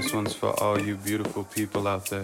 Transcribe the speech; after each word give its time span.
This 0.00 0.12
one's 0.12 0.32
for 0.32 0.54
all 0.62 0.80
you 0.80 0.94
beautiful 0.94 1.42
people 1.42 1.88
out 1.88 2.06
there. 2.06 2.22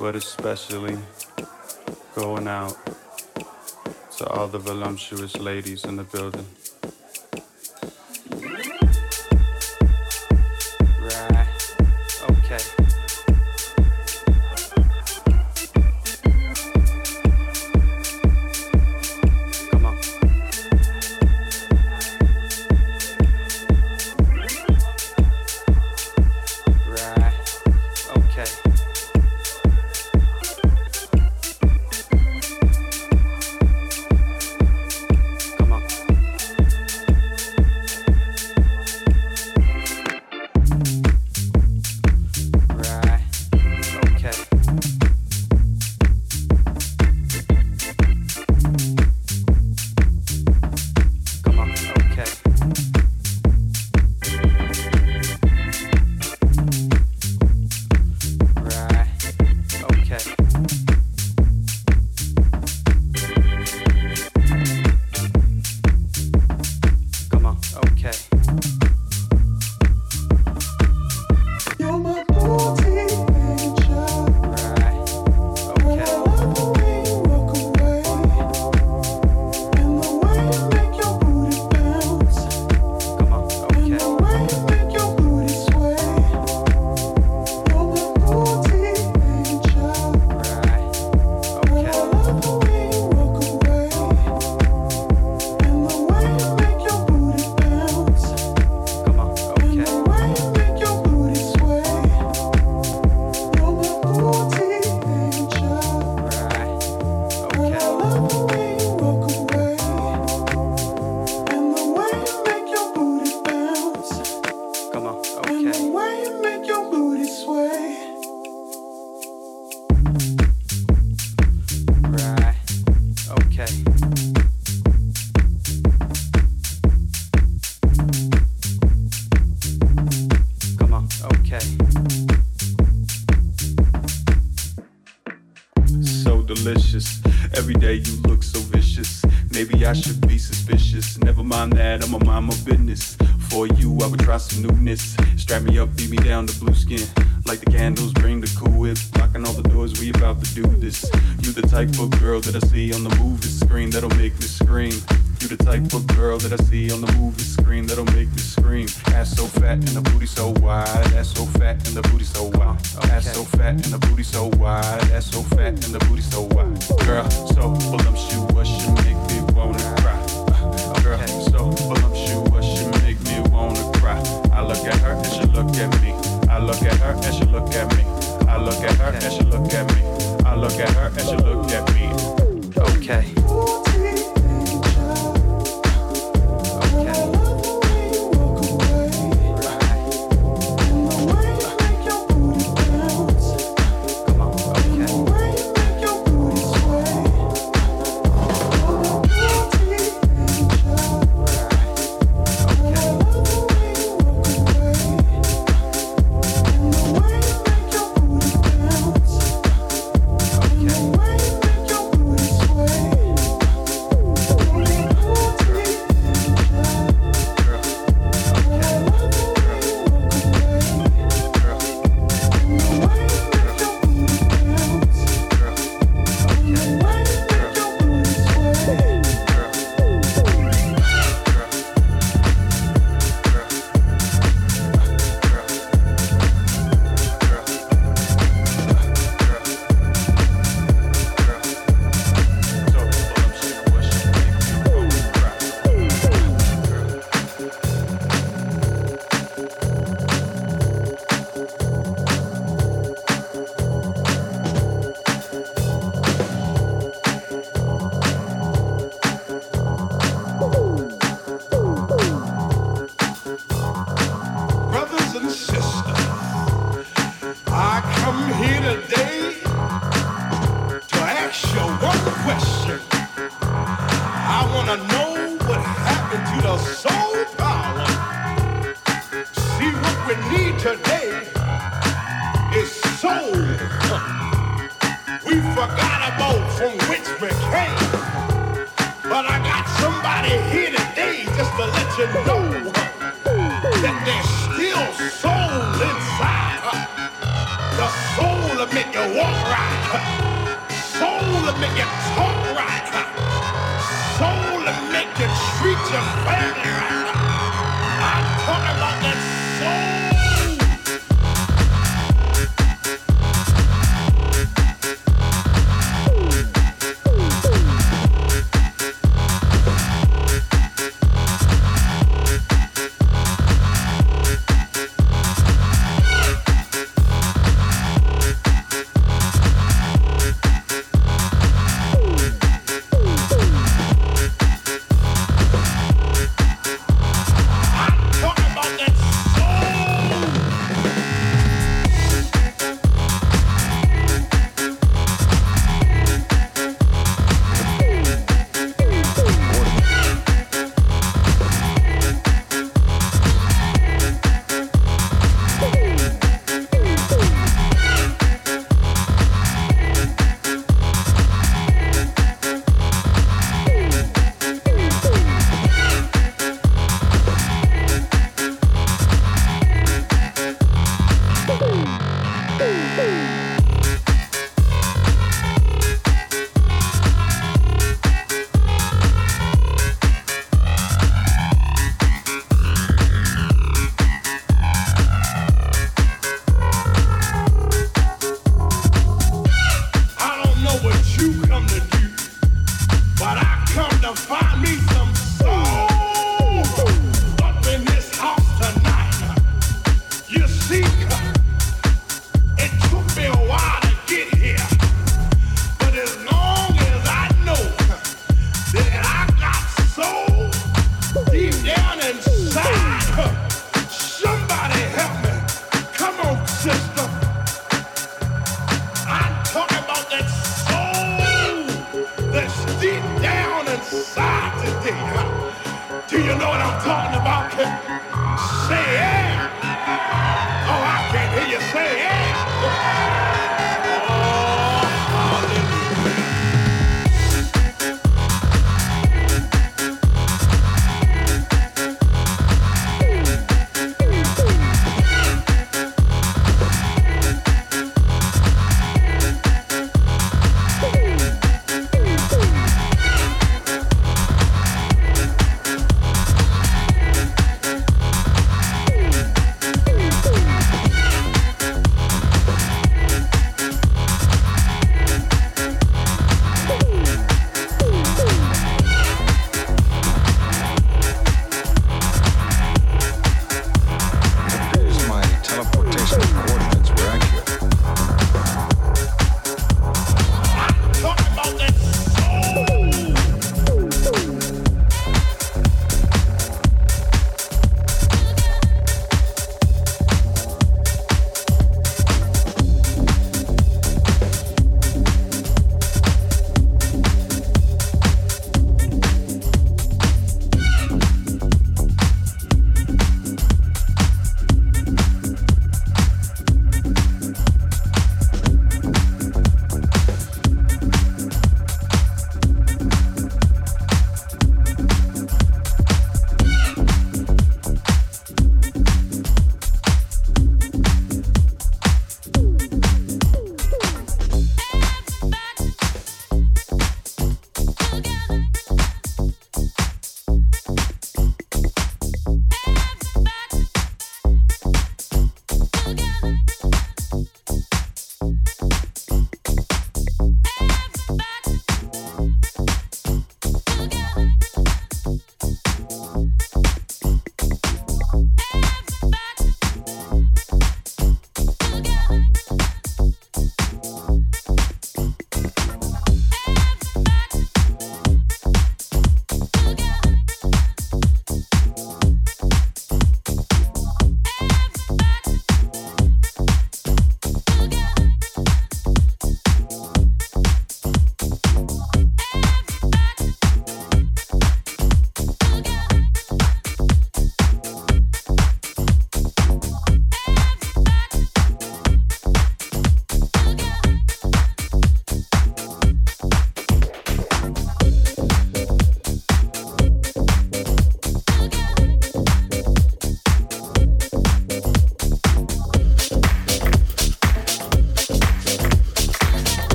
But 0.00 0.16
especially 0.16 0.96
going 2.14 2.48
out 2.48 2.74
to 4.16 4.26
all 4.28 4.48
the 4.48 4.58
voluptuous 4.58 5.36
ladies 5.36 5.84
in 5.84 5.96
the 5.96 6.04
building. 6.04 6.46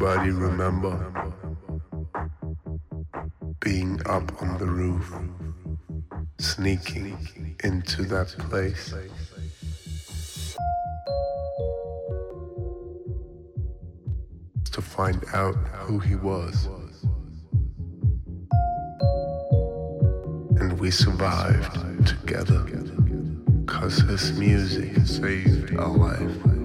Anybody 0.00 0.30
remember 0.30 1.12
being 3.58 4.00
up 4.06 4.40
on 4.40 4.56
the 4.56 4.64
roof, 4.64 5.12
sneaking 6.38 7.56
into 7.64 8.04
that 8.04 8.28
place? 8.48 8.94
To 14.70 14.80
find 14.80 15.24
out 15.32 15.56
who 15.56 15.98
he 15.98 16.14
was. 16.14 16.68
And 20.60 20.78
we 20.78 20.92
survived 20.92 22.06
together, 22.06 22.64
cause 23.66 23.98
his 24.02 24.38
music 24.38 24.96
saved 25.04 25.76
our 25.76 25.88
life. 25.88 26.57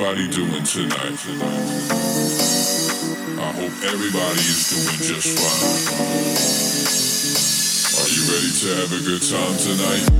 Everybody 0.00 0.28
doing 0.28 0.62
tonight? 0.62 1.18
I 3.36 3.50
hope 3.50 3.74
everybody 3.82 4.38
is 4.38 4.70
doing 4.70 4.98
just 5.02 5.36
fine. 5.36 5.98
Are 7.98 8.08
you 8.08 8.22
ready 8.30 8.52
to 8.60 8.68
have 8.76 8.92
a 8.92 9.00
good 9.04 9.22
time 9.28 9.56
tonight? 9.58 10.17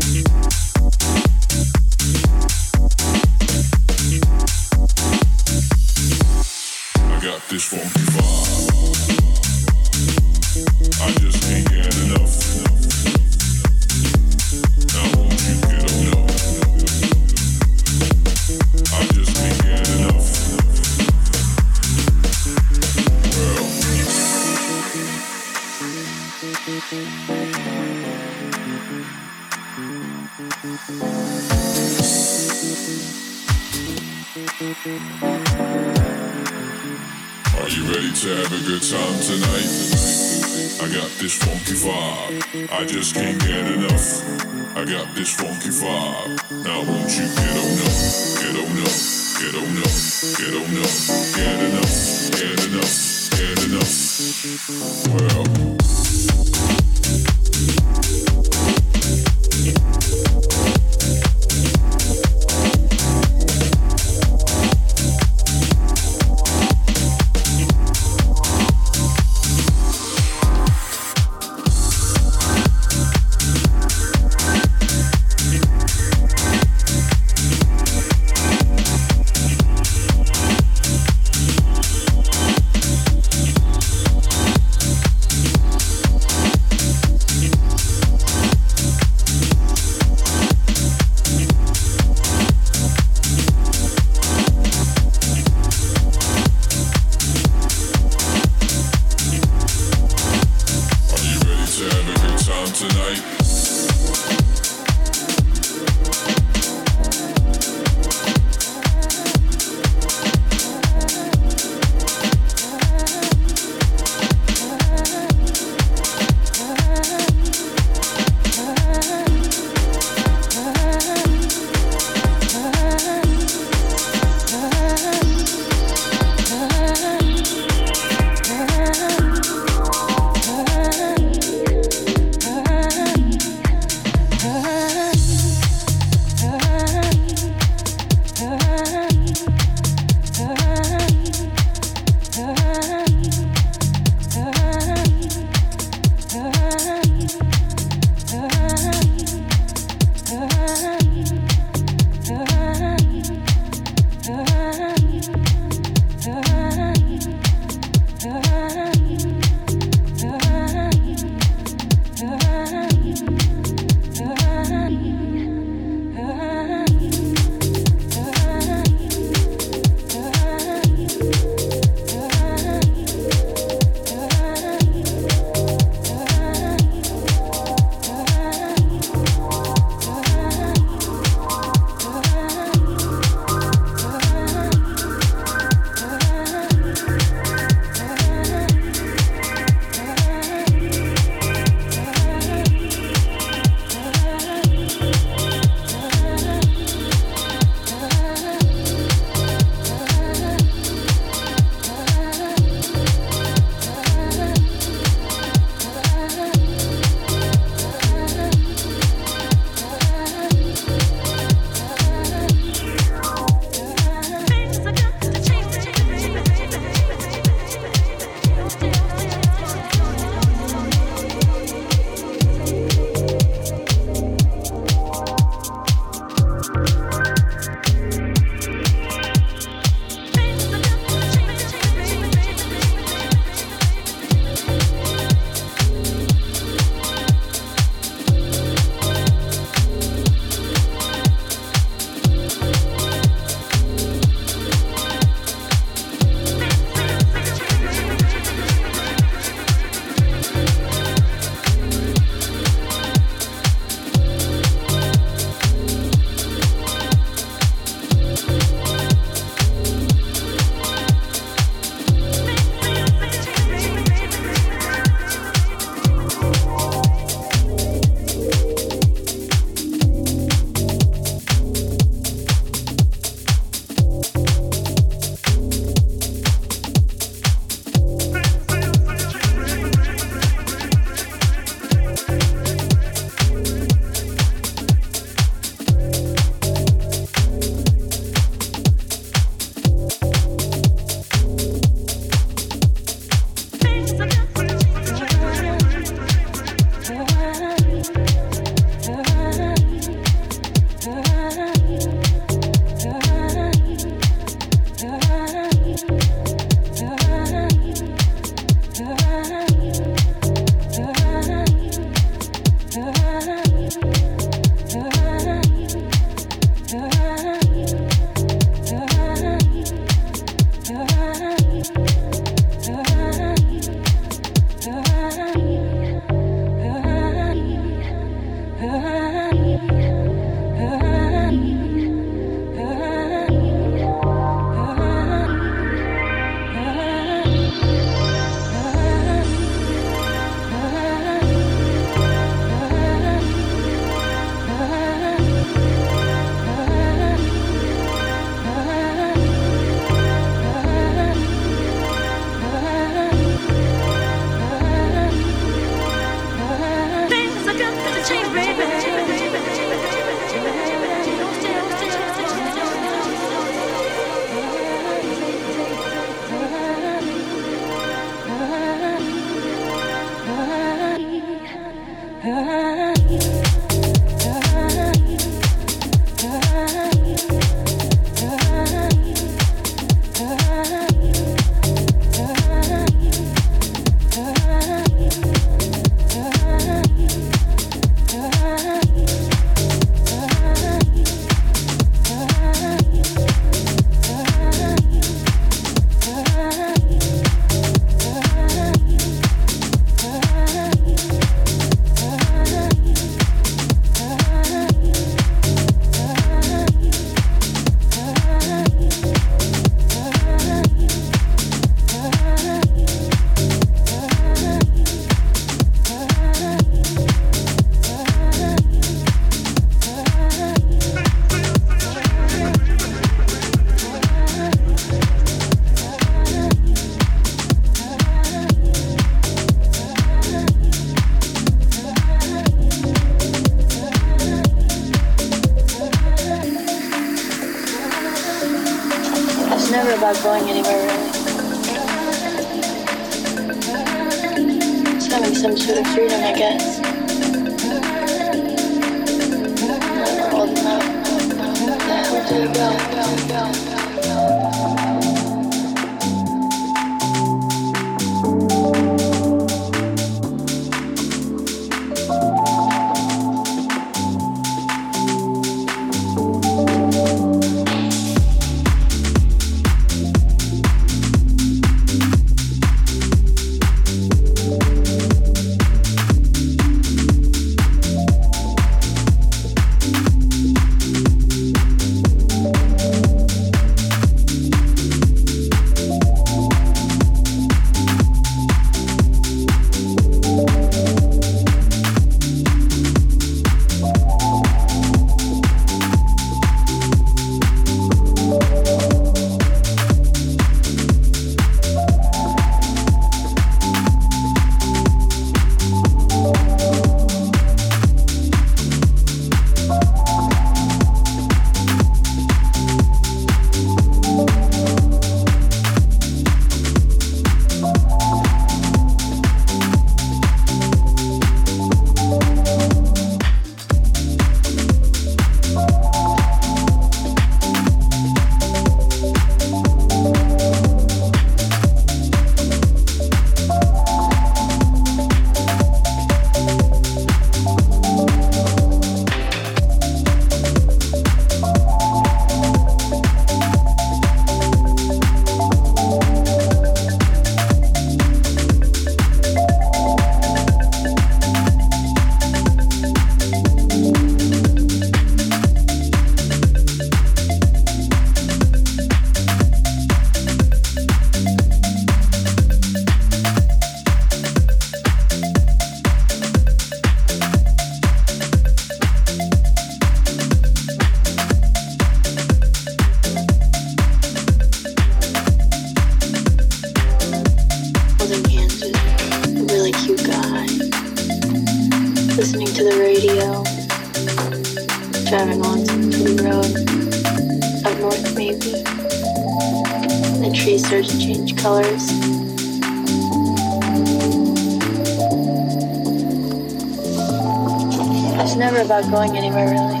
Going 599.10 599.36
anywhere 599.36 599.70
really. 599.70 600.00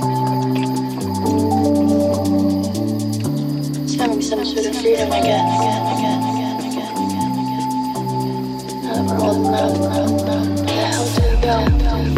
Just 3.86 3.98
having 3.98 4.22
some 4.22 4.44
sort 4.44 4.66
of 4.66 4.76
freedom, 4.76 5.10
I 5.12 5.20
guess. 5.20 5.42
That 8.82 9.04
we're 9.06 9.20
old 9.20 9.46
enough, 9.46 9.78
where 9.78 10.06
the 10.64 10.70
hell 10.70 11.06
do 11.14 11.20
we 11.34 12.12
go? 12.14 12.17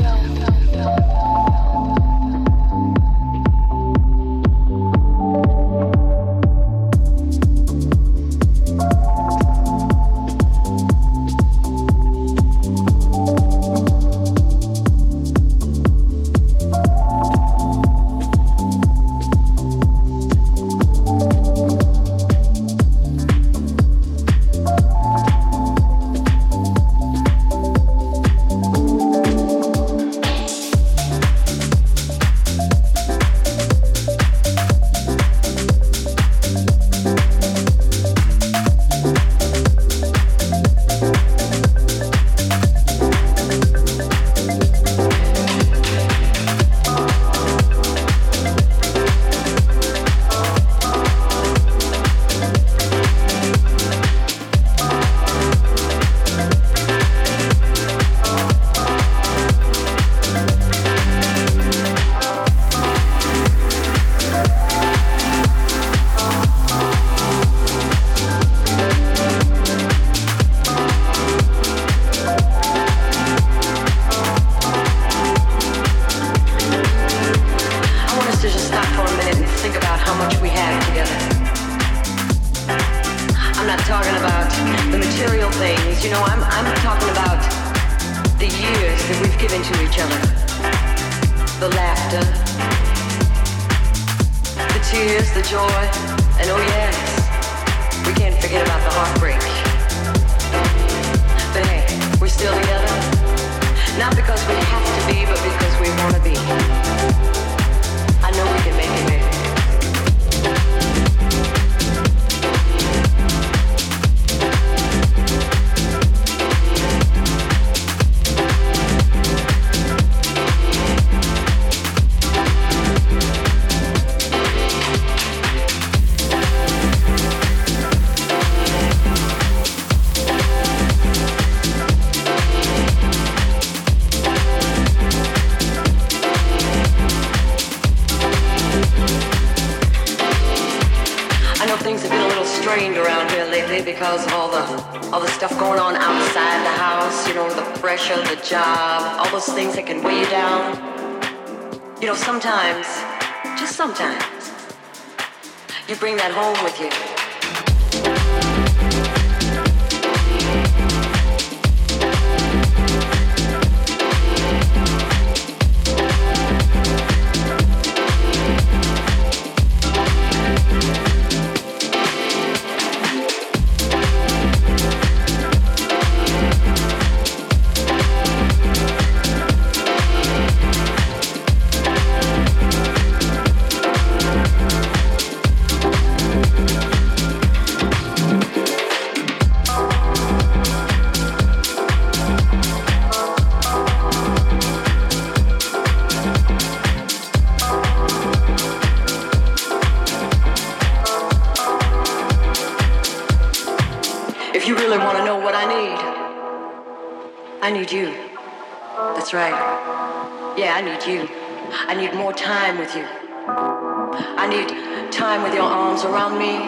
Time 215.30 215.44
with 215.44 215.54
your 215.54 215.62
arms 215.62 216.02
around 216.02 216.36
me. 216.40 216.58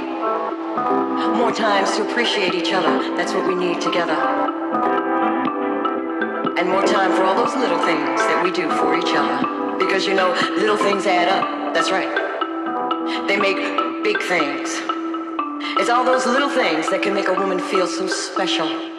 More 1.36 1.50
times 1.50 1.96
to 1.96 2.08
appreciate 2.08 2.54
each 2.54 2.72
other. 2.72 3.16
That's 3.16 3.32
what 3.32 3.44
we 3.44 3.56
need 3.56 3.80
together. 3.80 4.14
And 6.56 6.68
more 6.68 6.84
time 6.84 7.10
for 7.10 7.24
all 7.24 7.34
those 7.34 7.56
little 7.56 7.84
things 7.84 8.20
that 8.20 8.40
we 8.44 8.52
do 8.52 8.70
for 8.78 8.96
each 8.96 9.12
other. 9.16 9.76
Because 9.80 10.06
you 10.06 10.14
know, 10.14 10.30
little 10.56 10.76
things 10.76 11.06
add 11.06 11.26
up. 11.26 11.74
That's 11.74 11.90
right. 11.90 12.06
They 13.26 13.36
make 13.36 13.56
big 14.04 14.22
things. 14.22 14.70
It's 15.80 15.90
all 15.90 16.04
those 16.04 16.24
little 16.26 16.50
things 16.50 16.88
that 16.90 17.02
can 17.02 17.14
make 17.14 17.26
a 17.26 17.34
woman 17.34 17.58
feel 17.58 17.88
so 17.88 18.06
special 18.06 18.91